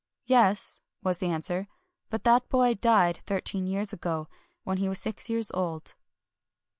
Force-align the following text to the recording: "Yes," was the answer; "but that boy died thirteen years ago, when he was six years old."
"Yes," 0.25 0.81
was 1.03 1.19
the 1.19 1.27
answer; 1.27 1.67
"but 2.09 2.23
that 2.23 2.49
boy 2.49 2.73
died 2.73 3.17
thirteen 3.27 3.67
years 3.67 3.93
ago, 3.93 4.29
when 4.63 4.77
he 4.79 4.89
was 4.89 4.97
six 4.99 5.29
years 5.29 5.51
old." 5.51 5.93